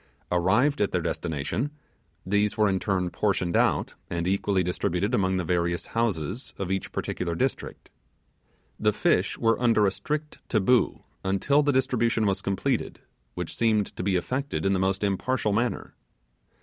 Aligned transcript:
Arrived 0.31 0.81
at 0.81 0.89
their 0.91 0.99
destination, 1.03 1.69
these 2.25 2.57
were 2.57 2.67
in 2.67 2.79
turn 2.79 3.11
portioned 3.11 3.55
out, 3.55 3.93
and 4.09 4.25
equally 4.25 4.63
distributed 4.63 5.13
among 5.13 5.37
the 5.37 5.43
various 5.43 5.85
houses 5.93 6.55
of 6.57 6.71
each 6.71 6.91
particular 6.91 7.35
district. 7.35 7.91
The 8.79 8.93
fish 8.93 9.37
were 9.37 9.61
under 9.61 9.85
a 9.85 9.91
strict 9.91 10.39
Taboo, 10.49 11.03
until 11.23 11.61
the 11.61 11.71
distribution 11.71 12.25
was 12.25 12.41
completed, 12.41 13.01
which 13.35 13.55
seemed 13.55 13.95
to 13.95 14.01
be 14.01 14.15
effected 14.15 14.65
in 14.65 14.73
the 14.73 14.79
most 14.79 15.03
impartial 15.03 15.53
manner. 15.53 15.93